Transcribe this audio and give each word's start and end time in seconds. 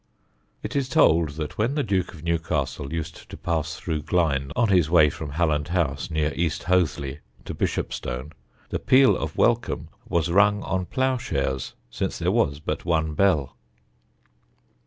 It 0.63 0.75
is 0.75 0.89
told 0.89 1.29
that 1.37 1.59
when 1.59 1.75
the 1.75 1.83
Duke 1.83 2.11
of 2.15 2.23
Newcastle 2.23 2.91
used 2.91 3.29
to 3.29 3.37
pass 3.37 3.75
through 3.75 4.01
Glynde, 4.01 4.51
on 4.55 4.69
his 4.69 4.89
way 4.89 5.11
from 5.11 5.29
Halland 5.33 5.67
House, 5.67 6.09
near 6.09 6.33
East 6.35 6.63
Hoathly, 6.63 7.19
to 7.45 7.53
Bishopstone, 7.53 8.31
the 8.69 8.79
peal 8.79 9.15
of 9.15 9.37
welcome 9.37 9.89
was 10.09 10.31
rung 10.31 10.63
on 10.63 10.87
ploughshares, 10.87 11.75
since 11.91 12.17
there 12.17 12.31
was 12.31 12.59
but 12.59 12.83
one 12.83 13.13
bell. 13.13 13.55